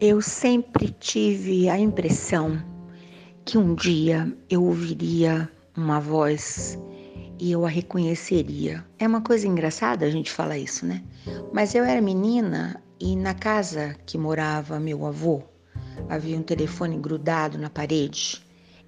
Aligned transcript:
Eu 0.00 0.22
sempre 0.22 0.90
tive 1.00 1.68
a 1.68 1.76
impressão 1.76 2.62
que 3.44 3.58
um 3.58 3.74
dia 3.74 4.32
eu 4.48 4.62
ouviria 4.62 5.50
uma 5.76 5.98
voz 5.98 6.78
e 7.36 7.50
eu 7.50 7.66
a 7.66 7.68
reconheceria. 7.68 8.84
É 8.96 9.08
uma 9.08 9.20
coisa 9.20 9.48
engraçada 9.48 10.06
a 10.06 10.10
gente 10.10 10.30
falar 10.30 10.56
isso, 10.56 10.86
né? 10.86 11.02
Mas 11.52 11.74
eu 11.74 11.82
era 11.82 12.00
menina 12.00 12.80
e 13.00 13.16
na 13.16 13.34
casa 13.34 13.96
que 14.06 14.16
morava 14.16 14.78
meu 14.78 15.04
avô 15.04 15.42
havia 16.08 16.36
um 16.36 16.44
telefone 16.44 16.96
grudado 16.96 17.58
na 17.58 17.68
parede. 17.68 18.40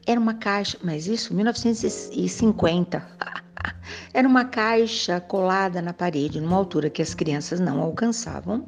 Era 0.07 0.21
uma 0.21 0.35
caixa, 0.35 0.79
mas 0.81 1.09
isso 1.09 1.35
1950. 1.35 3.05
Era 4.15 4.29
uma 4.29 4.45
caixa 4.45 5.21
colada 5.21 5.83
na 5.83 5.93
parede, 5.93 6.41
numa 6.41 6.57
altura 6.57 6.89
que 6.89 7.03
as 7.03 7.15
crianças 7.15 7.59
não 7.59 7.81
alcançavam 7.81 8.65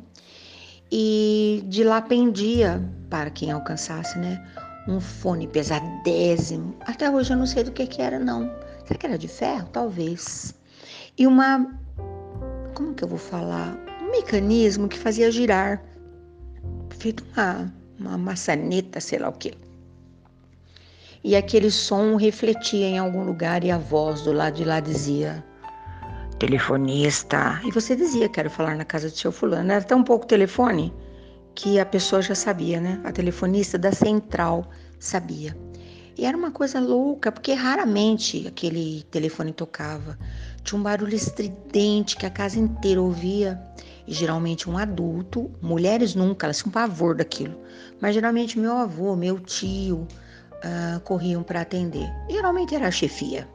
e 0.94 1.64
de 1.68 1.82
lá 1.82 2.02
pendia, 2.02 2.86
para 3.08 3.30
quem 3.30 3.50
alcançasse, 3.50 4.18
né? 4.18 4.46
Um 4.86 5.00
fone 5.00 5.48
pesadésimo. 5.48 6.76
Até 6.82 7.10
hoje 7.10 7.32
eu 7.32 7.38
não 7.38 7.46
sei 7.46 7.64
do 7.64 7.72
que, 7.72 7.86
que 7.86 8.02
era, 8.02 8.18
não. 8.18 8.52
Será 8.84 8.98
que 8.98 9.06
era 9.06 9.16
de 9.16 9.26
ferro? 9.26 9.66
Talvez. 9.72 10.54
E 11.16 11.26
uma. 11.26 11.66
Como 12.74 12.92
que 12.92 13.02
eu 13.02 13.08
vou 13.08 13.18
falar? 13.18 13.74
Um 14.02 14.10
mecanismo 14.10 14.86
que 14.86 14.98
fazia 14.98 15.30
girar. 15.30 15.82
Feito 16.90 17.24
uma, 17.32 17.72
uma 17.98 18.18
maçaneta, 18.18 19.00
sei 19.00 19.18
lá 19.18 19.30
o 19.30 19.32
quê. 19.32 19.54
E 21.24 21.34
aquele 21.34 21.70
som 21.70 22.16
refletia 22.16 22.86
em 22.86 22.98
algum 22.98 23.24
lugar 23.24 23.64
e 23.64 23.70
a 23.70 23.78
voz 23.78 24.20
do 24.20 24.32
lado 24.32 24.56
de 24.56 24.64
lá 24.64 24.78
dizia: 24.78 25.42
telefonista. 26.42 27.60
E 27.64 27.70
você 27.70 27.94
dizia, 27.94 28.28
quero 28.28 28.50
falar 28.50 28.74
na 28.74 28.84
casa 28.84 29.08
do 29.08 29.16
seu 29.16 29.30
fulano. 29.30 29.70
Era 29.70 29.84
tão 29.84 30.02
pouco 30.02 30.26
telefone 30.26 30.92
que 31.54 31.78
a 31.78 31.86
pessoa 31.86 32.20
já 32.20 32.34
sabia, 32.34 32.80
né? 32.80 33.00
A 33.04 33.12
telefonista 33.12 33.78
da 33.78 33.92
central 33.92 34.68
sabia. 34.98 35.56
E 36.18 36.26
era 36.26 36.36
uma 36.36 36.50
coisa 36.50 36.80
louca, 36.80 37.30
porque 37.30 37.52
raramente 37.52 38.44
aquele 38.48 39.04
telefone 39.08 39.52
tocava. 39.52 40.18
Tinha 40.64 40.80
um 40.80 40.82
barulho 40.82 41.14
estridente 41.14 42.16
que 42.16 42.26
a 42.26 42.30
casa 42.30 42.58
inteira 42.58 43.00
ouvia. 43.00 43.62
E 44.04 44.12
geralmente 44.12 44.68
um 44.68 44.76
adulto, 44.76 45.48
mulheres 45.62 46.16
nunca, 46.16 46.46
elas 46.46 46.58
tinham 46.58 46.72
pavor 46.72 47.14
daquilo. 47.14 47.56
Mas 48.00 48.16
geralmente 48.16 48.58
meu 48.58 48.76
avô, 48.76 49.14
meu 49.14 49.38
tio, 49.38 50.08
uh, 50.56 50.98
corriam 51.04 51.44
para 51.44 51.60
atender. 51.60 52.10
Geralmente 52.28 52.74
era 52.74 52.88
a 52.88 52.90
chefia 52.90 53.46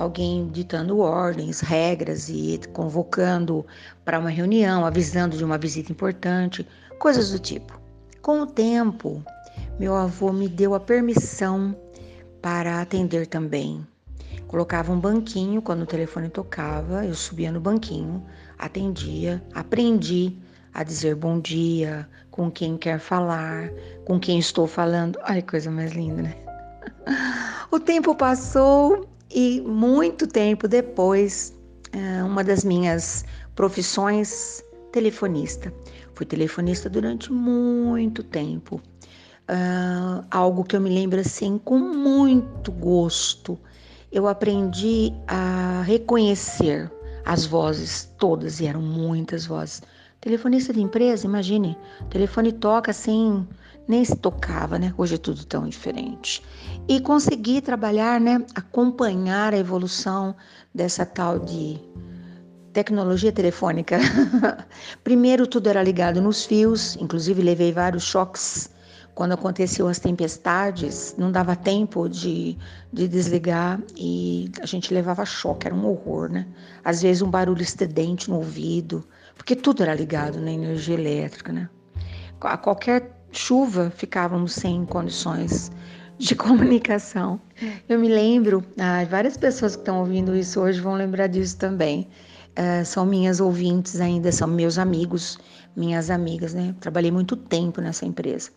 alguém 0.00 0.48
ditando 0.48 0.98
ordens, 0.98 1.60
regras 1.60 2.30
e 2.30 2.58
convocando 2.72 3.66
para 4.02 4.18
uma 4.18 4.30
reunião, 4.30 4.86
avisando 4.86 5.36
de 5.36 5.44
uma 5.44 5.58
visita 5.58 5.92
importante, 5.92 6.66
coisas 6.98 7.30
do 7.30 7.38
tipo. 7.38 7.78
Com 8.22 8.40
o 8.40 8.46
tempo, 8.46 9.22
meu 9.78 9.94
avô 9.94 10.32
me 10.32 10.48
deu 10.48 10.74
a 10.74 10.80
permissão 10.80 11.76
para 12.40 12.80
atender 12.80 13.26
também. 13.26 13.86
Colocava 14.46 14.90
um 14.90 14.98
banquinho 14.98 15.60
quando 15.60 15.82
o 15.82 15.86
telefone 15.86 16.30
tocava, 16.30 17.04
eu 17.04 17.14
subia 17.14 17.52
no 17.52 17.60
banquinho, 17.60 18.24
atendia, 18.58 19.42
aprendi 19.54 20.34
a 20.72 20.82
dizer 20.82 21.14
bom 21.14 21.38
dia, 21.38 22.08
com 22.30 22.50
quem 22.50 22.78
quer 22.78 22.98
falar, 22.98 23.70
com 24.06 24.18
quem 24.18 24.38
estou 24.38 24.66
falando. 24.66 25.18
Ai, 25.24 25.42
coisa 25.42 25.70
mais 25.70 25.92
linda, 25.92 26.22
né? 26.22 26.34
O 27.72 27.78
tempo 27.78 28.16
passou 28.16 29.09
e 29.30 29.60
muito 29.60 30.26
tempo 30.26 30.66
depois, 30.66 31.56
eh, 31.92 32.22
uma 32.22 32.42
das 32.42 32.64
minhas 32.64 33.24
profissões, 33.54 34.62
telefonista. 34.92 35.72
Fui 36.14 36.26
telefonista 36.26 36.88
durante 36.88 37.32
muito 37.32 38.22
tempo. 38.22 38.80
Uh, 39.48 40.24
algo 40.30 40.62
que 40.62 40.76
eu 40.76 40.80
me 40.80 40.90
lembro 40.90 41.18
assim 41.18 41.58
com 41.58 41.78
muito 41.78 42.70
gosto. 42.70 43.58
Eu 44.12 44.28
aprendi 44.28 45.12
a 45.26 45.82
reconhecer 45.82 46.90
as 47.24 47.46
vozes 47.46 48.12
todas, 48.18 48.60
e 48.60 48.66
eram 48.66 48.80
muitas 48.80 49.46
vozes. 49.46 49.82
Telefonista 50.20 50.72
de 50.72 50.80
empresa, 50.80 51.26
imagine, 51.26 51.76
o 52.00 52.04
telefone 52.04 52.52
toca 52.52 52.90
assim, 52.90 53.46
nem 53.90 54.04
se 54.04 54.14
tocava, 54.16 54.78
né? 54.78 54.94
Hoje 54.96 55.16
é 55.16 55.18
tudo 55.18 55.44
tão 55.44 55.68
diferente. 55.68 56.42
E 56.88 57.00
consegui 57.00 57.60
trabalhar, 57.60 58.20
né? 58.20 58.44
Acompanhar 58.54 59.52
a 59.52 59.58
evolução 59.58 60.34
dessa 60.72 61.04
tal 61.04 61.40
de 61.40 61.78
tecnologia 62.72 63.32
telefônica. 63.32 63.98
Primeiro 65.02 65.46
tudo 65.46 65.68
era 65.68 65.82
ligado 65.82 66.22
nos 66.22 66.44
fios, 66.44 66.96
inclusive 66.96 67.42
levei 67.42 67.72
vários 67.72 68.04
choques 68.04 68.70
quando 69.12 69.32
aconteciam 69.32 69.88
as 69.88 69.98
tempestades, 69.98 71.14
não 71.18 71.30
dava 71.30 71.56
tempo 71.56 72.08
de, 72.08 72.56
de 72.92 73.08
desligar 73.08 73.80
e 73.96 74.50
a 74.62 74.66
gente 74.66 74.94
levava 74.94 75.26
choque, 75.26 75.66
era 75.66 75.74
um 75.74 75.84
horror, 75.84 76.30
né? 76.30 76.46
Às 76.84 77.02
vezes 77.02 77.20
um 77.20 77.30
barulho 77.30 77.60
estridente 77.60 78.30
no 78.30 78.36
ouvido, 78.36 79.04
porque 79.36 79.56
tudo 79.56 79.82
era 79.82 79.92
ligado 79.94 80.40
na 80.40 80.50
energia 80.50 80.94
elétrica, 80.94 81.52
né? 81.52 81.68
A 82.40 82.56
qualquer 82.56 83.19
chuva 83.32 83.92
ficávamos 83.96 84.52
sem 84.52 84.84
condições 84.84 85.70
de 86.18 86.34
comunicação. 86.36 87.40
Eu 87.88 87.98
me 87.98 88.08
lembro, 88.08 88.64
ah, 88.78 89.04
várias 89.08 89.36
pessoas 89.36 89.74
que 89.74 89.82
estão 89.82 90.00
ouvindo 90.00 90.36
isso 90.36 90.60
hoje 90.60 90.80
vão 90.80 90.94
lembrar 90.94 91.26
disso 91.26 91.56
também. 91.56 92.08
Uh, 92.50 92.84
são 92.84 93.06
minhas 93.06 93.40
ouvintes 93.40 94.00
ainda, 94.00 94.32
são 94.32 94.48
meus 94.48 94.76
amigos, 94.76 95.38
minhas 95.76 96.10
amigas, 96.10 96.52
né? 96.52 96.74
Trabalhei 96.80 97.10
muito 97.10 97.36
tempo 97.36 97.80
nessa 97.80 98.04
empresa. 98.04 98.50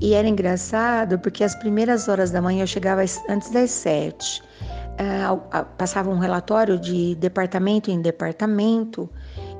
E 0.00 0.14
era 0.14 0.28
engraçado 0.28 1.18
porque 1.18 1.42
as 1.42 1.54
primeiras 1.56 2.08
horas 2.08 2.30
da 2.30 2.40
manhã 2.40 2.62
eu 2.62 2.66
chegava 2.68 3.02
antes 3.28 3.50
das 3.50 3.70
sete. 3.70 4.40
Uh, 4.92 5.64
passava 5.76 6.08
um 6.08 6.18
relatório 6.18 6.78
de 6.78 7.16
departamento 7.16 7.90
em 7.90 8.00
departamento 8.00 9.10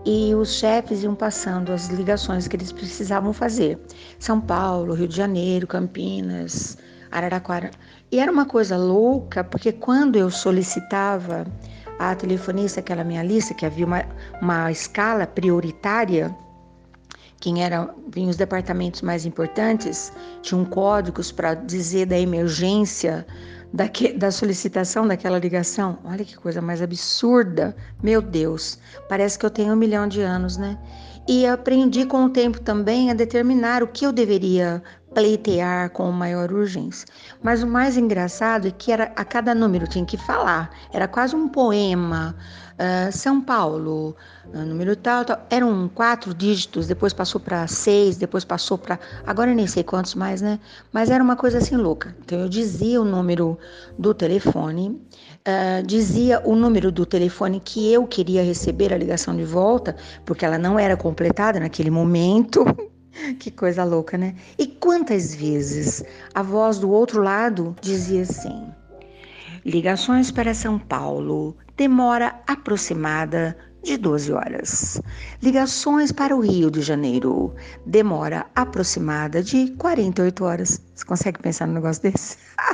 e 0.04 0.34
os 0.34 0.54
chefes 0.54 1.02
iam 1.02 1.14
passando 1.14 1.72
as 1.72 1.88
ligações 1.88 2.48
que 2.48 2.56
eles 2.56 2.72
precisavam 2.72 3.32
fazer. 3.32 3.78
São 4.18 4.40
Paulo, 4.40 4.94
Rio 4.94 5.06
de 5.06 5.16
Janeiro, 5.16 5.66
Campinas, 5.66 6.76
Araraquara. 7.10 7.70
E 8.10 8.18
era 8.18 8.30
uma 8.30 8.44
coisa 8.44 8.76
louca, 8.76 9.44
porque 9.44 9.72
quando 9.72 10.16
eu 10.16 10.30
solicitava 10.30 11.46
a 11.98 12.14
telefonista, 12.14 12.80
aquela 12.80 13.04
minha 13.04 13.22
lista, 13.22 13.54
que 13.54 13.64
havia 13.64 13.86
uma, 13.86 14.04
uma 14.40 14.72
escala 14.72 15.26
prioritária, 15.26 16.34
quem 17.38 17.62
eram 17.62 17.90
vinham 18.08 18.30
os 18.30 18.36
departamentos 18.36 19.02
mais 19.02 19.24
importantes, 19.24 20.12
tinham 20.42 20.64
códigos 20.64 21.30
para 21.30 21.54
dizer 21.54 22.06
da 22.06 22.19
emergência 22.19 23.26
da 23.72 24.31
solicitação 24.31 25.06
daquela 25.06 25.38
ligação. 25.38 25.99
Olha 26.05 26.25
que 26.25 26.37
coisa 26.37 26.60
mais 26.60 26.83
absurda. 26.83 27.75
Meu 28.03 28.21
Deus, 28.21 28.78
parece 29.09 29.38
que 29.38 29.47
eu 29.47 29.50
tenho 29.50 29.72
um 29.72 29.77
milhão 29.77 30.06
de 30.06 30.21
anos, 30.21 30.56
né? 30.56 30.78
E 31.27 31.47
aprendi 31.47 32.05
com 32.05 32.25
o 32.25 32.31
tempo 32.31 32.61
também 32.61 33.11
a 33.11 33.15
determinar 33.15 33.82
o 33.82 33.87
que 33.87 34.05
eu 34.05 34.12
deveria 34.12 34.82
pleitear 35.15 35.91
com 35.91 36.11
maior 36.11 36.50
urgência. 36.53 37.06
Mas 37.43 37.62
o 37.62 37.66
mais 37.66 37.97
engraçado 37.97 38.69
é 38.69 38.71
que 38.71 38.91
era 38.91 39.12
a 39.15 39.25
cada 39.25 39.55
número 39.55 39.87
tinha 39.87 40.05
que 40.05 40.16
falar. 40.16 40.71
Era 40.93 41.06
quase 41.06 41.37
um 41.37 41.49
poema. 41.49 42.34
Uh, 42.72 43.12
São 43.12 43.41
Paulo, 43.41 44.16
uh, 44.53 44.59
número 44.59 44.97
tal, 44.97 45.25
tal. 45.25 45.47
Eram 45.50 45.88
quatro 45.94 46.34
dígitos, 46.34 46.88
depois 46.88 47.12
passou 47.12 47.41
para 47.41 47.66
seis, 47.69 48.16
depois 48.16 48.44
passou 48.44 48.77
para. 48.77 48.99
Agora 49.27 49.50
eu 49.50 49.55
nem 49.55 49.66
sei 49.66 49.84
quantos 49.84 50.15
mais, 50.15 50.41
né? 50.41 50.59
Mas 50.93 51.11
era 51.11 51.22
uma 51.22 51.37
coisa 51.37 51.59
assim 51.59 51.77
louca. 51.77 52.16
Então 52.25 52.41
eu 52.41 52.49
dizia 52.49 53.00
o 53.00 53.05
número 53.05 53.59
do 53.99 54.15
telefone, 54.15 54.88
uh, 54.88 55.87
dizia 55.87 56.41
o 56.44 56.55
número 56.55 56.91
do 56.91 57.05
telefone 57.05 57.61
que 57.61 57.93
eu 57.93 58.06
queria 58.06 58.43
receber 58.43 58.93
a 58.93 58.99
ligação 58.99 59.37
de 59.37 59.44
volta, 59.44 59.97
porque 60.25 60.44
ela 60.44 60.59
não 60.59 60.79
era 60.79 60.97
completada 60.97 61.61
naquele 61.61 61.91
momento. 61.91 62.64
Que 63.38 63.50
coisa 63.50 63.85
louca, 63.85 64.17
né? 64.17 64.35
E 64.59 64.67
quantas 64.67 65.35
vezes 65.35 66.03
a 66.35 66.43
voz 66.43 66.79
do 66.79 66.91
outro 66.91 67.23
lado 67.23 67.76
dizia 67.82 68.23
assim: 68.23 68.73
ligações 69.67 70.31
para 70.31 70.55
São 70.55 70.79
Paulo, 70.79 71.55
demora 71.76 72.41
aproximada 72.47 73.55
de 73.82 73.97
12 73.97 74.32
horas. 74.32 75.03
Ligações 75.43 76.12
para 76.12 76.37
o 76.37 76.41
Rio 76.41 76.70
de 76.70 76.81
Janeiro, 76.81 77.55
demora 77.85 78.47
aproximada 78.55 79.43
de 79.43 79.70
48 79.73 80.44
horas. 80.44 80.81
Você 80.94 81.05
consegue 81.05 81.41
pensar 81.41 81.67
num 81.67 81.75
negócio 81.75 82.03
desse? 82.03 82.37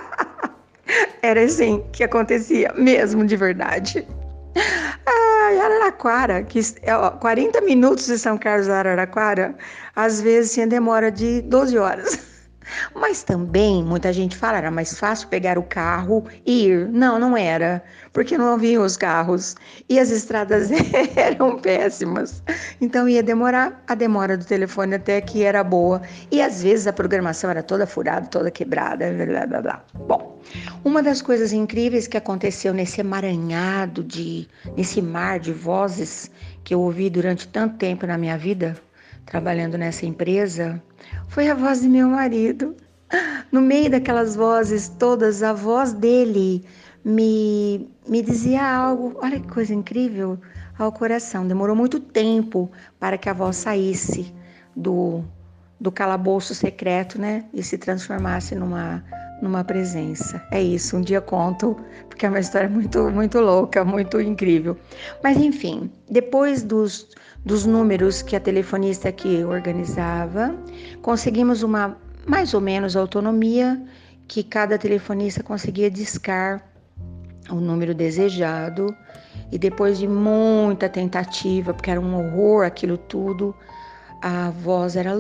Era 1.23 1.43
assim 1.43 1.85
que 1.93 2.05
acontecia, 2.05 2.73
mesmo 2.77 3.25
de 3.25 3.37
verdade. 3.37 4.07
Ai, 5.07 5.59
Araraquara, 5.59 6.43
que 6.43 6.61
ó, 6.89 7.11
40 7.13 7.61
minutos 7.63 8.07
de 8.07 8.19
São 8.19 8.37
Carlos 8.37 8.69
Araraquara, 8.69 9.55
às 9.95 10.21
vezes 10.21 10.53
tinha 10.53 10.67
demora 10.67 11.11
de 11.11 11.41
12 11.43 11.79
horas. 11.79 12.28
Mas 12.95 13.23
também 13.23 13.83
muita 13.83 14.13
gente 14.13 14.37
fala, 14.37 14.59
era 14.59 14.71
mais 14.71 14.99
fácil 14.99 15.29
pegar 15.29 15.59
o 15.59 15.63
carro 15.63 16.25
e 16.45 16.67
ir. 16.67 16.89
Não, 16.89 17.19
não 17.19 17.37
era, 17.37 17.83
porque 18.13 18.37
não 18.37 18.55
haviam 18.55 18.85
os 18.85 18.97
carros 18.97 19.55
e 19.89 19.99
as 19.99 20.11
estradas 20.11 20.71
eram 21.17 21.59
péssimas. 21.59 22.43
Então 22.81 23.09
ia 23.09 23.23
demorar, 23.23 23.83
a 23.87 23.95
demora 23.95 24.37
do 24.37 24.45
telefone 24.45 24.95
até 24.95 25.21
que 25.21 25.43
era 25.43 25.63
boa. 25.63 26.03
E 26.31 26.41
às 26.43 26.63
vezes 26.63 26.87
a 26.87 26.93
programação 26.93 27.51
era 27.51 27.63
toda 27.63 27.87
furada, 27.87 28.27
toda 28.27 28.51
quebrada, 28.51 29.13
blá 29.13 29.47
blá 29.47 29.63
blá. 29.63 29.85
Bom, 30.07 30.41
uma 30.85 31.03
das 31.03 31.21
coisas 31.21 31.53
incríveis 31.53 32.07
que 32.07 32.17
aconteceu 32.17 32.73
nesse 32.73 33.01
emaranhado 33.01 34.03
de 34.03 34.49
nesse 34.77 35.03
mar 35.03 35.39
de 35.39 35.53
vozes 35.53 36.31
que 36.65 36.75
eu 36.75 36.81
ouvi 36.81 37.11
durante 37.11 37.49
tanto 37.49 37.77
tempo 37.77 38.07
na 38.07 38.19
minha 38.19 38.37
vida, 38.37 38.77
trabalhando 39.27 39.79
nessa 39.79 40.07
empresa, 40.07 40.83
foi 41.29 41.49
a 41.49 41.55
voz 41.55 41.81
de 41.81 41.89
meu 41.89 42.09
marido. 42.09 42.77
No 43.51 43.61
meio 43.61 43.91
daquelas 43.91 44.37
vozes 44.37 44.89
todas, 44.89 45.43
a 45.43 45.53
voz 45.53 45.93
dele 45.93 46.65
me, 47.05 47.89
me 48.07 48.21
dizia 48.21 48.63
algo, 48.63 49.17
olha 49.23 49.41
que 49.41 49.49
coisa 49.49 49.73
incrível, 49.73 50.39
ao 50.79 50.93
coração. 50.93 51.47
Demorou 51.47 51.75
muito 51.75 51.99
tempo 51.99 52.71
para 52.99 53.17
que 53.17 53.29
a 53.29 53.33
voz 53.33 53.57
saísse 53.57 54.35
do, 54.77 55.25
do 55.81 55.93
calabouço 55.93 56.55
secreto, 56.55 57.21
né? 57.21 57.45
E 57.53 57.63
se 57.63 57.79
transformasse 57.79 58.55
numa, 58.55 59.05
numa 59.41 59.63
presença. 59.63 60.43
É 60.51 60.61
isso, 60.61 60.97
um 60.97 61.01
dia 61.01 61.21
conto, 61.21 61.77
porque 62.09 62.27
é 62.27 62.29
uma 62.29 62.41
história 62.41 62.69
muito, 62.69 63.11
muito 63.11 63.39
louca, 63.41 63.85
muito 63.85 64.21
incrível. 64.21 64.77
Mas 65.23 65.37
enfim, 65.39 65.91
depois 66.11 66.63
dos 66.63 67.09
dos 67.45 67.65
números 67.65 68.21
que 68.21 68.37
a 68.37 68.41
telefonista 68.41 69.09
aqui 69.09 69.43
organizava, 69.45 70.55
conseguimos 71.03 71.63
uma 71.63 71.97
mais 72.27 72.53
ou 72.53 72.61
menos 72.61 72.95
autonomia 72.95 73.81
que 74.27 74.43
cada 74.43 74.77
telefonista 74.77 75.43
conseguia 75.43 75.91
discar 75.91 76.63
o 77.49 77.55
número 77.55 77.95
desejado 77.95 78.95
e 79.51 79.59
depois 79.59 79.99
de 79.99 80.07
muita 80.07 80.89
tentativa, 80.89 81.73
porque 81.73 81.91
era 81.91 82.01
um 82.01 82.15
horror 82.19 82.67
aquilo 82.67 82.99
tudo, 82.99 83.55
a 84.21 84.51
voz 84.51 84.97
era 84.97 85.15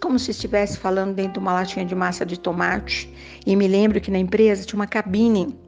como 0.00 0.18
se 0.18 0.30
estivesse 0.30 0.78
falando 0.78 1.14
dentro 1.14 1.34
de 1.34 1.38
uma 1.40 1.52
latinha 1.52 1.84
de 1.84 1.94
massa 1.94 2.24
de 2.24 2.38
tomate. 2.38 3.12
E 3.46 3.54
me 3.56 3.68
lembro 3.68 4.00
que 4.00 4.10
na 4.10 4.18
empresa 4.18 4.64
tinha 4.64 4.78
uma 4.78 4.86
cabine 4.86 5.58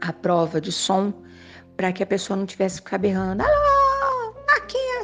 à 0.00 0.12
prova 0.12 0.60
de 0.60 0.72
som 0.72 1.12
para 1.76 1.92
que 1.92 2.02
a 2.02 2.06
pessoa 2.06 2.36
não 2.36 2.46
tivesse 2.46 2.80
que 2.80 2.84
ficar 2.84 2.98
berrando. 2.98 3.42
Alô, 3.42 3.74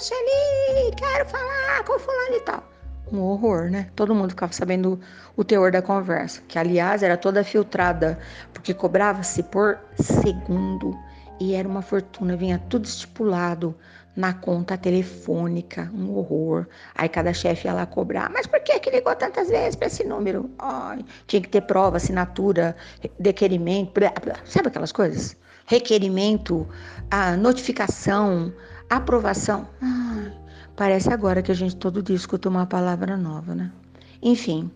Sueli, 0.00 0.96
quero 0.96 1.28
falar 1.28 1.84
com 1.84 1.98
fulano 1.98 2.34
e 2.34 2.40
tal. 2.40 2.64
Um 3.12 3.20
horror, 3.20 3.70
né? 3.70 3.90
Todo 3.94 4.14
mundo 4.14 4.30
ficava 4.30 4.50
sabendo 4.50 4.98
o 5.36 5.44
teor 5.44 5.70
da 5.70 5.82
conversa, 5.82 6.40
que 6.48 6.58
aliás 6.58 7.02
era 7.02 7.18
toda 7.18 7.44
filtrada, 7.44 8.18
porque 8.54 8.72
cobrava-se 8.72 9.42
por 9.42 9.78
segundo 9.96 10.98
e 11.38 11.54
era 11.54 11.68
uma 11.68 11.82
fortuna, 11.82 12.34
vinha 12.34 12.58
tudo 12.70 12.86
estipulado 12.86 13.76
na 14.20 14.34
conta 14.34 14.76
telefônica, 14.76 15.90
um 15.94 16.14
horror. 16.14 16.66
Aí 16.94 17.08
cada 17.08 17.32
chefe 17.32 17.66
ia 17.66 17.72
lá 17.72 17.86
cobrar, 17.86 18.30
mas 18.30 18.46
por 18.46 18.60
que 18.60 18.78
que 18.78 18.90
ligou 18.90 19.16
tantas 19.16 19.48
vezes 19.48 19.74
para 19.74 19.86
esse 19.86 20.04
número? 20.04 20.50
Ai, 20.58 21.04
tinha 21.26 21.40
que 21.40 21.48
ter 21.48 21.62
prova, 21.62 21.96
assinatura, 21.96 22.76
requerimento, 23.18 23.92
blá, 23.94 24.12
blá. 24.22 24.36
sabe 24.44 24.68
aquelas 24.68 24.92
coisas? 24.92 25.36
Requerimento, 25.66 26.68
a 27.10 27.36
notificação, 27.36 28.52
aprovação. 28.90 29.66
Ah, 29.82 30.30
parece 30.76 31.12
agora 31.12 31.42
que 31.42 31.50
a 31.50 31.54
gente 31.54 31.76
todo 31.76 32.02
dia 32.02 32.16
escuta 32.16 32.48
uma 32.48 32.66
palavra 32.66 33.16
nova, 33.16 33.54
né? 33.54 33.72
Enfim, 34.22 34.70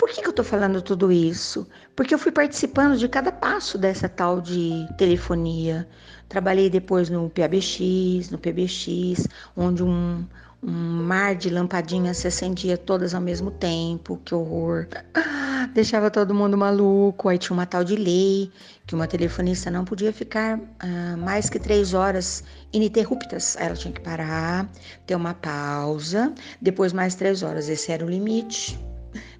por 0.00 0.08
que, 0.08 0.22
que 0.22 0.28
eu 0.28 0.32
tô 0.32 0.42
falando 0.42 0.80
tudo 0.80 1.12
isso? 1.12 1.68
Porque 1.94 2.14
eu 2.14 2.18
fui 2.18 2.32
participando 2.32 2.96
de 2.96 3.06
cada 3.06 3.30
passo 3.30 3.76
dessa 3.76 4.08
tal 4.08 4.40
de 4.40 4.88
telefonia. 4.96 5.86
Trabalhei 6.26 6.70
depois 6.70 7.10
no 7.10 7.28
PABX, 7.28 8.30
no 8.30 8.38
PBX, 8.38 9.28
onde 9.54 9.84
um, 9.84 10.24
um 10.62 10.70
mar 10.70 11.34
de 11.34 11.50
lampadinhas 11.50 12.16
se 12.16 12.28
acendia 12.28 12.78
todas 12.78 13.14
ao 13.14 13.20
mesmo 13.20 13.50
tempo, 13.50 14.18
que 14.24 14.34
horror. 14.34 14.86
Ah, 15.12 15.68
deixava 15.74 16.10
todo 16.10 16.34
mundo 16.34 16.56
maluco. 16.56 17.28
Aí 17.28 17.36
tinha 17.36 17.52
uma 17.52 17.66
tal 17.66 17.84
de 17.84 17.94
lei 17.94 18.50
que 18.86 18.94
uma 18.94 19.06
telefonista 19.06 19.70
não 19.70 19.84
podia 19.84 20.14
ficar 20.14 20.58
ah, 20.78 21.16
mais 21.18 21.50
que 21.50 21.58
três 21.58 21.92
horas 21.92 22.42
ininterruptas. 22.72 23.54
Ela 23.60 23.74
tinha 23.74 23.92
que 23.92 24.00
parar, 24.00 24.66
ter 25.06 25.14
uma 25.14 25.34
pausa, 25.34 26.32
depois 26.58 26.90
mais 26.90 27.14
três 27.14 27.42
horas. 27.42 27.68
Esse 27.68 27.92
era 27.92 28.02
o 28.02 28.08
limite. 28.08 28.89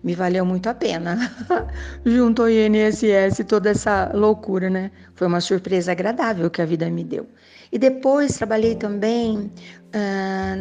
Me 0.03 0.15
valeu 0.15 0.45
muito 0.47 0.69
a 0.69 0.75
pena. 0.75 1.19
Junto 2.05 2.43
ao 2.43 2.51
INSS, 2.51 3.45
toda 3.47 3.71
essa 3.71 4.11
loucura, 4.15 4.71
né? 4.71 4.91
Foi 5.15 5.27
uma 5.27 5.41
surpresa 5.41 5.93
agradável 5.93 6.51
que 6.51 6.63
a 6.63 6.67
vida 6.67 6.89
me 6.91 7.05
deu. 7.05 7.27
E 7.71 7.79
depois 7.79 8.37
trabalhei 8.37 8.75
também 8.75 9.51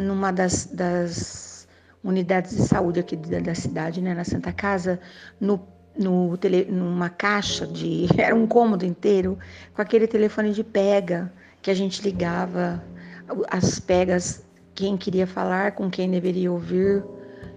numa 0.06 0.32
das, 0.32 0.66
das, 0.66 1.50
unidades 2.04 2.56
de 2.56 2.64
saúde 2.64 3.00
aqui 3.00 3.16
da, 3.16 3.40
da, 3.40 3.56
cidade, 3.56 4.02
né, 4.02 4.14
na 4.14 4.24
Santa 4.24 4.52
Casa, 4.52 5.00
no, 5.40 5.60
no 5.98 6.38
tele, 6.38 6.66
numa 6.66 7.10
caixa 7.10 7.66
de. 7.68 8.08
Era 8.18 8.36
um 8.36 8.48
cômodo 8.48 8.86
inteiro, 8.86 9.38
com 9.74 9.82
aquele 9.82 10.08
telefone 10.08 10.54
de 10.54 10.64
pega 10.64 11.32
que 11.62 11.70
a 11.70 11.74
gente 11.74 12.02
ligava, 12.02 12.82
as 13.50 13.80
pegas, 13.80 14.46
quem 14.74 14.96
queria 14.96 15.28
falar, 15.28 15.74
com 15.74 15.90
quem 15.90 16.10
deveria 16.10 16.52
ouvir. 16.52 17.04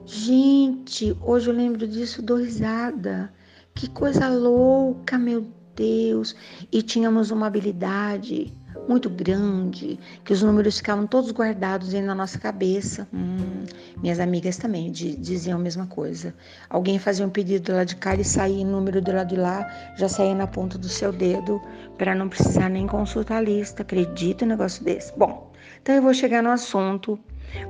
Gente, 0.04 1.16
hoje 1.20 1.48
eu 1.48 1.54
lembro 1.54 1.86
disso, 1.86 2.22
dou 2.22 2.38
risada. 2.38 3.32
Que 3.74 3.88
coisa 3.88 4.28
louca, 4.28 5.16
meu 5.16 5.46
Deus! 5.76 6.34
E 6.72 6.82
tínhamos 6.82 7.30
uma 7.30 7.46
habilidade 7.46 8.52
muito 8.88 9.08
grande, 9.08 9.98
que 10.24 10.32
os 10.32 10.42
números 10.42 10.78
ficavam 10.78 11.06
todos 11.06 11.30
guardados 11.30 11.94
aí 11.94 12.02
na 12.02 12.16
nossa 12.16 12.36
cabeça. 12.36 13.06
Hum, 13.14 13.64
minhas 14.02 14.18
amigas 14.18 14.56
também 14.56 14.90
diziam 14.90 15.58
a 15.58 15.62
mesma 15.62 15.86
coisa. 15.86 16.34
Alguém 16.68 16.98
fazia 16.98 17.24
um 17.24 17.30
pedido 17.30 17.66
do 17.66 17.76
lado 17.76 17.86
de 17.86 17.96
cá 17.96 18.16
e 18.16 18.24
saía 18.24 18.66
o 18.66 18.68
número 18.68 19.00
do 19.00 19.12
lado 19.12 19.28
de 19.28 19.36
lá, 19.36 19.70
já 19.96 20.08
saía 20.08 20.34
na 20.34 20.48
ponta 20.48 20.76
do 20.76 20.88
seu 20.88 21.12
dedo, 21.12 21.62
para 21.96 22.12
não 22.14 22.28
precisar 22.28 22.68
nem 22.68 22.88
consultar 22.88 23.38
a 23.38 23.40
lista. 23.40 23.82
Acredita 23.82 24.44
um 24.44 24.48
negócio 24.48 24.84
desse? 24.84 25.16
Bom, 25.16 25.51
então 25.82 25.96
eu 25.96 26.02
vou 26.02 26.14
chegar 26.14 26.44
no 26.44 26.50
assunto, 26.50 27.18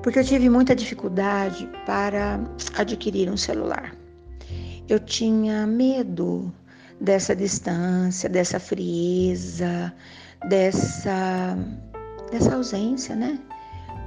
porque 0.02 0.18
eu 0.18 0.24
tive 0.24 0.50
muita 0.50 0.76
dificuldade 0.76 1.66
para 1.86 2.38
adquirir 2.74 3.30
um 3.30 3.38
celular. 3.38 3.96
Eu 4.86 5.00
tinha 5.00 5.66
medo 5.66 6.52
dessa 7.00 7.34
distância, 7.34 8.28
dessa 8.28 8.60
frieza, 8.60 9.90
dessa, 10.46 11.56
dessa 12.30 12.54
ausência, 12.54 13.16
né? 13.16 13.40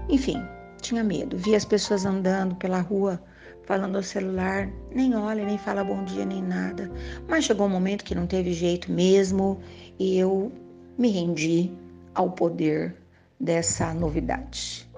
Enfim, 0.07 0.39
tinha 0.81 1.03
medo. 1.03 1.35
Via 1.39 1.57
as 1.57 1.65
pessoas 1.65 2.05
andando 2.05 2.55
pela 2.57 2.81
rua 2.81 3.19
falando 3.63 3.95
ao 3.95 4.03
celular, 4.03 4.69
nem 4.93 5.15
olha, 5.15 5.43
nem 5.43 5.57
fala 5.57 5.83
bom 5.83 6.03
dia, 6.03 6.23
nem 6.23 6.43
nada. 6.43 6.91
Mas 7.27 7.45
chegou 7.45 7.65
um 7.65 7.69
momento 7.71 8.03
que 8.03 8.13
não 8.13 8.27
teve 8.27 8.53
jeito 8.53 8.91
mesmo 8.91 9.59
e 9.97 10.19
eu 10.19 10.51
me 10.95 11.09
rendi 11.09 11.71
ao 12.13 12.29
poder 12.29 12.95
dessa 13.39 13.93
novidade. 13.93 14.89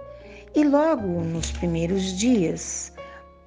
E 0.55 0.63
logo 0.63 1.07
nos 1.07 1.51
primeiros 1.51 2.17
dias, 2.17 2.93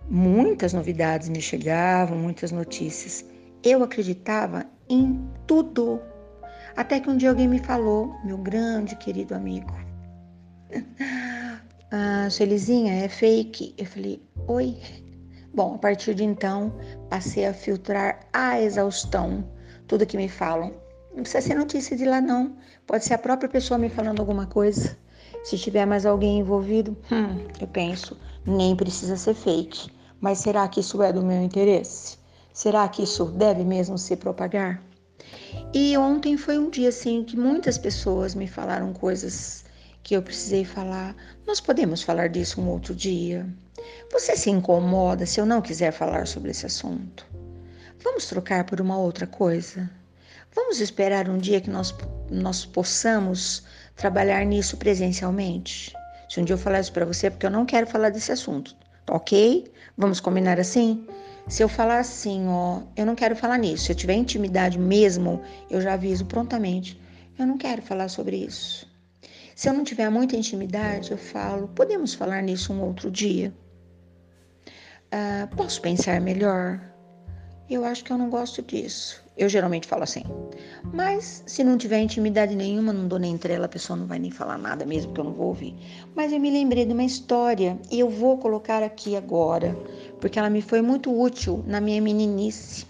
muitas 0.08 0.72
novidades 0.72 1.28
me 1.28 1.40
chegavam, 1.40 2.18
muitas 2.18 2.52
notícias. 2.52 3.24
Eu 3.62 3.82
acreditava 3.82 4.64
em 4.88 5.28
tudo 5.46 6.00
até 6.76 7.00
que 7.00 7.10
um 7.10 7.16
dia 7.16 7.30
alguém 7.30 7.48
me 7.48 7.58
falou, 7.58 8.14
meu 8.24 8.38
grande 8.38 8.94
querido 8.96 9.34
amigo, 9.34 9.72
ah, 11.90 12.28
Celizinha, 12.30 13.04
é 13.04 13.08
fake. 13.08 13.74
Eu 13.76 13.86
falei, 13.86 14.22
oi. 14.46 14.76
Bom, 15.52 15.74
a 15.74 15.78
partir 15.78 16.14
de 16.14 16.22
então, 16.22 16.72
passei 17.08 17.44
a 17.44 17.52
filtrar 17.52 18.20
a 18.32 18.60
exaustão 18.60 19.44
tudo 19.88 20.06
que 20.06 20.16
me 20.16 20.28
falam. 20.28 20.72
Não 21.14 21.22
precisa 21.22 21.40
ser 21.40 21.54
notícia 21.54 21.96
de 21.96 22.04
lá, 22.04 22.20
não. 22.20 22.56
Pode 22.86 23.04
ser 23.04 23.14
a 23.14 23.18
própria 23.18 23.48
pessoa 23.48 23.78
me 23.78 23.88
falando 23.88 24.20
alguma 24.20 24.46
coisa. 24.46 24.96
Se 25.44 25.58
tiver 25.58 25.86
mais 25.86 26.06
alguém 26.06 26.38
envolvido, 26.38 26.96
hum, 27.10 27.46
eu 27.60 27.66
penso, 27.66 28.16
nem 28.46 28.76
precisa 28.76 29.16
ser 29.16 29.34
fake. 29.34 29.90
Mas 30.20 30.38
será 30.38 30.68
que 30.68 30.80
isso 30.80 31.02
é 31.02 31.12
do 31.12 31.22
meu 31.22 31.42
interesse? 31.42 32.18
Será 32.52 32.88
que 32.88 33.02
isso 33.02 33.24
deve 33.24 33.64
mesmo 33.64 33.96
se 33.96 34.16
propagar? 34.16 34.82
E 35.72 35.96
ontem 35.96 36.36
foi 36.36 36.58
um 36.58 36.68
dia 36.68 36.88
assim 36.88 37.24
que 37.24 37.36
muitas 37.36 37.78
pessoas 37.78 38.34
me 38.34 38.46
falaram 38.46 38.92
coisas 38.92 39.64
que 40.02 40.14
eu 40.14 40.22
precisei 40.22 40.64
falar. 40.64 41.14
Nós 41.46 41.60
podemos 41.60 42.02
falar 42.02 42.28
disso 42.28 42.60
um 42.60 42.68
outro 42.68 42.94
dia. 42.94 43.46
Você 44.12 44.36
se 44.36 44.50
incomoda 44.50 45.24
se 45.26 45.40
eu 45.40 45.46
não 45.46 45.62
quiser 45.62 45.92
falar 45.92 46.26
sobre 46.26 46.50
esse 46.50 46.66
assunto? 46.66 47.26
Vamos 48.02 48.26
trocar 48.26 48.64
por 48.64 48.80
uma 48.80 48.98
outra 48.98 49.26
coisa? 49.26 49.90
Vamos 50.54 50.80
esperar 50.80 51.28
um 51.28 51.38
dia 51.38 51.60
que 51.60 51.70
nós, 51.70 51.94
nós 52.30 52.66
possamos 52.66 53.62
trabalhar 53.94 54.44
nisso 54.44 54.76
presencialmente? 54.76 55.94
Se 56.28 56.40
um 56.40 56.44
dia 56.44 56.54
eu 56.54 56.58
falar 56.58 56.80
isso 56.80 56.92
para 56.92 57.04
você, 57.04 57.28
é 57.28 57.30
porque 57.30 57.46
eu 57.46 57.50
não 57.50 57.64
quero 57.64 57.86
falar 57.86 58.10
desse 58.10 58.32
assunto, 58.32 58.76
ok? 59.08 59.72
Vamos 59.96 60.18
combinar 60.18 60.58
assim? 60.58 61.06
Se 61.48 61.62
eu 61.62 61.68
falar 61.68 62.00
assim, 62.00 62.46
ó, 62.48 62.82
eu 62.96 63.06
não 63.06 63.14
quero 63.14 63.36
falar 63.36 63.58
nisso. 63.58 63.84
Se 63.84 63.92
eu 63.92 63.96
tiver 63.96 64.14
intimidade 64.14 64.78
mesmo, 64.78 65.40
eu 65.68 65.80
já 65.80 65.94
aviso 65.94 66.24
prontamente. 66.26 67.00
Eu 67.38 67.46
não 67.46 67.56
quero 67.56 67.82
falar 67.82 68.08
sobre 68.08 68.36
isso. 68.36 68.88
Se 69.54 69.68
eu 69.68 69.72
não 69.72 69.84
tiver 69.84 70.08
muita 70.10 70.36
intimidade, 70.36 71.10
eu 71.10 71.18
falo, 71.18 71.68
podemos 71.68 72.14
falar 72.14 72.42
nisso 72.42 72.72
um 72.72 72.82
outro 72.82 73.10
dia? 73.10 73.52
Ah, 75.12 75.48
posso 75.56 75.80
pensar 75.80 76.20
melhor? 76.20 76.80
Eu 77.68 77.84
acho 77.84 78.04
que 78.04 78.12
eu 78.12 78.18
não 78.18 78.30
gosto 78.30 78.62
disso. 78.62 79.19
Eu 79.36 79.48
geralmente 79.48 79.86
falo 79.86 80.02
assim. 80.02 80.22
Mas 80.92 81.42
se 81.46 81.62
não 81.62 81.78
tiver 81.78 82.00
intimidade 82.00 82.54
nenhuma, 82.54 82.92
não 82.92 83.06
dou 83.06 83.18
nem 83.18 83.32
entrela, 83.32 83.66
a 83.66 83.68
pessoa 83.68 83.96
não 83.96 84.06
vai 84.06 84.18
nem 84.18 84.30
falar 84.30 84.58
nada 84.58 84.84
mesmo, 84.84 85.12
que 85.12 85.20
eu 85.20 85.24
não 85.24 85.32
vou 85.32 85.48
ouvir. 85.48 85.74
Mas 86.14 86.32
eu 86.32 86.40
me 86.40 86.50
lembrei 86.50 86.84
de 86.84 86.92
uma 86.92 87.04
história 87.04 87.78
e 87.90 88.00
eu 88.00 88.08
vou 88.08 88.38
colocar 88.38 88.82
aqui 88.82 89.16
agora, 89.16 89.76
porque 90.20 90.38
ela 90.38 90.50
me 90.50 90.60
foi 90.60 90.82
muito 90.82 91.16
útil 91.18 91.64
na 91.66 91.80
minha 91.80 92.00
meninice. 92.00 92.86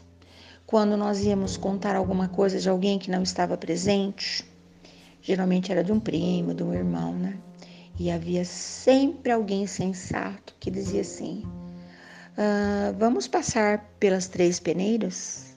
Quando 0.66 0.96
nós 0.96 1.24
íamos 1.24 1.56
contar 1.56 1.96
alguma 1.96 2.28
coisa 2.28 2.58
de 2.58 2.68
alguém 2.68 2.98
que 2.98 3.10
não 3.10 3.22
estava 3.22 3.56
presente, 3.56 4.44
geralmente 5.20 5.70
era 5.72 5.82
de 5.82 5.92
um 5.92 6.00
primo, 6.00 6.54
de 6.54 6.62
um 6.62 6.72
irmão, 6.72 7.12
né? 7.12 7.36
E 7.98 8.10
havia 8.10 8.44
sempre 8.44 9.30
alguém 9.30 9.66
sensato 9.66 10.54
que 10.58 10.70
dizia 10.70 11.02
assim: 11.02 11.42
ah, 12.38 12.94
Vamos 12.98 13.28
passar 13.28 13.84
pelas 13.98 14.26
três 14.26 14.58
peneiras? 14.58 15.49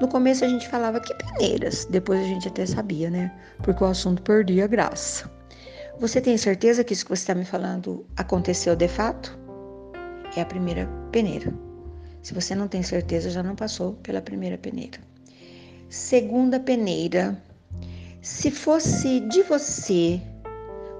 No 0.00 0.08
começo 0.08 0.44
a 0.44 0.48
gente 0.48 0.68
falava 0.68 1.00
que 1.00 1.14
peneiras, 1.14 1.84
depois 1.84 2.20
a 2.20 2.24
gente 2.24 2.48
até 2.48 2.66
sabia, 2.66 3.10
né? 3.10 3.32
Porque 3.62 3.82
o 3.82 3.86
assunto 3.86 4.22
perdia 4.22 4.66
graça. 4.66 5.30
Você 6.00 6.20
tem 6.20 6.36
certeza 6.36 6.82
que 6.82 6.92
isso 6.92 7.04
que 7.04 7.10
você 7.10 7.22
está 7.22 7.34
me 7.34 7.44
falando 7.44 8.04
aconteceu 8.16 8.74
de 8.74 8.88
fato? 8.88 9.38
É 10.36 10.40
a 10.40 10.46
primeira 10.46 10.88
peneira. 11.12 11.54
Se 12.22 12.34
você 12.34 12.54
não 12.54 12.66
tem 12.66 12.82
certeza, 12.82 13.30
já 13.30 13.42
não 13.42 13.54
passou 13.54 13.92
pela 14.02 14.20
primeira 14.20 14.58
peneira. 14.58 14.98
Segunda 15.88 16.58
peneira. 16.58 17.40
Se 18.20 18.50
fosse 18.50 19.20
de 19.20 19.42
você, 19.42 20.20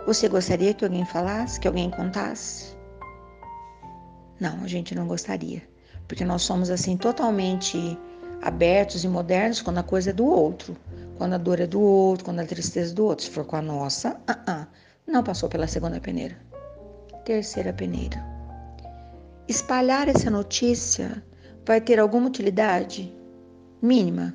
você 0.06 0.28
gostaria 0.28 0.72
que 0.72 0.84
alguém 0.84 1.04
falasse, 1.04 1.58
que 1.58 1.66
alguém 1.66 1.90
contasse? 1.90 2.76
Não, 4.38 4.62
a 4.62 4.68
gente 4.68 4.94
não 4.94 5.06
gostaria, 5.06 5.62
porque 6.06 6.24
nós 6.24 6.42
somos 6.42 6.70
assim 6.70 6.96
totalmente 6.96 7.98
abertos 8.44 9.04
e 9.04 9.08
modernos 9.08 9.62
quando 9.62 9.78
a 9.78 9.82
coisa 9.82 10.10
é 10.10 10.12
do 10.12 10.26
outro, 10.26 10.76
quando 11.16 11.32
a 11.32 11.38
dor 11.38 11.60
é 11.60 11.66
do 11.66 11.80
outro, 11.80 12.26
quando 12.26 12.40
a 12.40 12.44
tristeza 12.44 12.92
é 12.92 12.94
do 12.94 13.06
outro. 13.06 13.24
Se 13.24 13.30
for 13.30 13.44
com 13.46 13.56
a 13.56 13.62
nossa, 13.62 14.10
uh 14.28 14.50
-uh, 14.50 14.66
não 15.06 15.22
passou 15.22 15.48
pela 15.48 15.66
segunda 15.66 15.98
peneira. 15.98 16.36
Terceira 17.24 17.72
peneira. 17.72 18.22
Espalhar 19.48 20.08
essa 20.08 20.30
notícia 20.30 21.24
vai 21.66 21.80
ter 21.80 21.98
alguma 21.98 22.26
utilidade 22.26 23.10
mínima? 23.80 24.34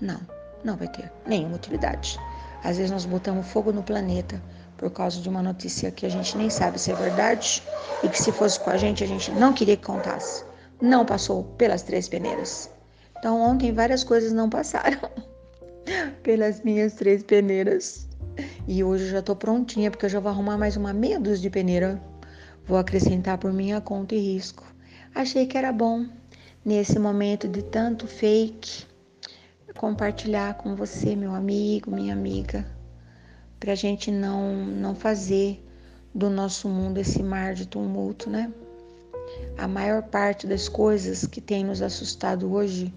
Não, 0.00 0.20
não 0.62 0.76
vai 0.76 0.88
ter 0.88 1.10
nenhuma 1.26 1.56
utilidade. 1.56 2.20
Às 2.62 2.76
vezes 2.76 2.90
nós 2.90 3.06
botamos 3.06 3.46
fogo 3.46 3.72
no 3.72 3.82
planeta 3.82 4.42
por 4.76 4.90
causa 4.90 5.20
de 5.20 5.28
uma 5.28 5.42
notícia 5.42 5.90
que 5.90 6.04
a 6.04 6.10
gente 6.10 6.36
nem 6.36 6.50
sabe 6.50 6.78
se 6.78 6.90
é 6.90 6.94
verdade 6.94 7.62
e 8.02 8.08
que 8.08 8.22
se 8.22 8.30
fosse 8.30 8.60
com 8.60 8.70
a 8.70 8.76
gente 8.76 9.02
a 9.02 9.06
gente 9.06 9.30
não 9.30 9.54
queria 9.54 9.76
que 9.76 9.86
contasse. 9.86 10.44
Não 10.82 11.06
passou 11.06 11.44
pelas 11.56 11.82
três 11.82 12.08
peneiras. 12.08 12.73
Então 13.24 13.40
ontem 13.40 13.72
várias 13.72 14.04
coisas 14.04 14.34
não 14.34 14.50
passaram 14.50 15.00
pelas 16.22 16.60
minhas 16.60 16.92
três 16.92 17.22
peneiras. 17.22 18.06
E 18.68 18.84
hoje 18.84 19.04
eu 19.04 19.10
já 19.12 19.22
tô 19.22 19.34
prontinha 19.34 19.90
porque 19.90 20.04
eu 20.04 20.10
já 20.10 20.20
vou 20.20 20.30
arrumar 20.30 20.58
mais 20.58 20.76
uma 20.76 20.92
meia 20.92 21.18
dúzia 21.18 21.40
de 21.40 21.48
peneira. 21.48 21.98
Vou 22.66 22.76
acrescentar 22.76 23.38
por 23.38 23.50
minha 23.50 23.80
conta 23.80 24.14
e 24.14 24.18
risco. 24.18 24.62
Achei 25.14 25.46
que 25.46 25.56
era 25.56 25.72
bom 25.72 26.06
nesse 26.62 26.98
momento 26.98 27.48
de 27.48 27.62
tanto 27.62 28.06
fake 28.06 28.84
compartilhar 29.74 30.58
com 30.58 30.76
você, 30.76 31.16
meu 31.16 31.34
amigo, 31.34 31.90
minha 31.90 32.12
amiga, 32.12 32.66
para 33.58 33.72
a 33.72 33.74
gente 33.74 34.10
não 34.10 34.54
não 34.54 34.94
fazer 34.94 35.66
do 36.14 36.28
nosso 36.28 36.68
mundo 36.68 36.98
esse 36.98 37.22
mar 37.22 37.54
de 37.54 37.66
tumulto, 37.66 38.28
né? 38.28 38.52
A 39.56 39.66
maior 39.66 40.02
parte 40.02 40.46
das 40.46 40.68
coisas 40.68 41.26
que 41.26 41.40
tem 41.40 41.64
nos 41.64 41.80
assustado 41.80 42.52
hoje 42.52 42.92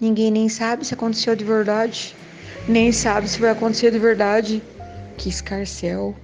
Ninguém 0.00 0.30
nem 0.30 0.48
sabe 0.48 0.86
se 0.86 0.94
aconteceu 0.94 1.36
de 1.36 1.44
verdade, 1.44 2.16
nem 2.66 2.90
sabe 2.90 3.28
se 3.28 3.38
vai 3.38 3.50
acontecer 3.50 3.90
de 3.90 3.98
verdade. 3.98 4.62
Que 5.18 5.28
escarcel, 5.28 6.16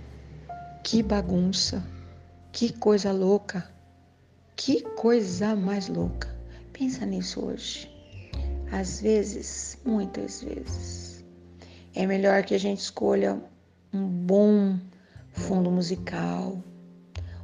que 0.82 1.02
bagunça, 1.02 1.84
que 2.52 2.72
coisa 2.72 3.12
louca, 3.12 3.68
que 4.56 4.80
coisa 4.80 5.54
mais 5.54 5.88
louca. 5.88 6.34
Pensa 6.72 7.04
nisso 7.04 7.44
hoje. 7.44 7.90
Às 8.72 9.02
vezes, 9.02 9.78
muitas 9.84 10.42
vezes, 10.42 11.22
é 11.94 12.06
melhor 12.06 12.44
que 12.44 12.54
a 12.54 12.58
gente 12.58 12.80
escolha 12.80 13.38
um 13.92 14.06
bom 14.06 14.78
fundo 15.32 15.70
musical, 15.70 16.58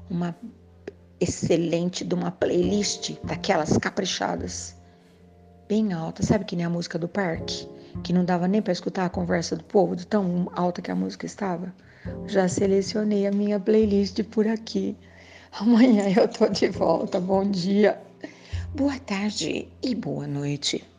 uma 0.08 0.34
excelente 1.20 2.04
de 2.04 2.14
uma 2.14 2.30
playlist 2.30 3.16
daquelas 3.22 3.76
caprichadas 3.76 4.80
bem 5.72 5.94
alta, 5.94 6.22
sabe 6.22 6.44
que 6.44 6.54
nem 6.54 6.66
a 6.66 6.68
música 6.68 6.98
do 6.98 7.08
parque, 7.08 7.66
que 8.04 8.12
não 8.12 8.26
dava 8.26 8.46
nem 8.46 8.60
para 8.60 8.74
escutar 8.74 9.06
a 9.06 9.08
conversa 9.08 9.56
do 9.56 9.64
povo, 9.64 9.96
de 9.96 10.06
tão 10.06 10.46
alta 10.52 10.82
que 10.82 10.90
a 10.90 10.94
música 10.94 11.24
estava. 11.24 11.74
Já 12.26 12.46
selecionei 12.46 13.26
a 13.26 13.32
minha 13.32 13.58
playlist 13.58 14.22
por 14.24 14.46
aqui. 14.46 14.94
Amanhã 15.58 16.12
eu 16.14 16.28
tô 16.28 16.46
de 16.46 16.68
volta. 16.68 17.18
Bom 17.18 17.50
dia, 17.50 17.98
boa 18.74 18.98
tarde 18.98 19.66
e 19.82 19.94
boa 19.94 20.26
noite. 20.26 20.91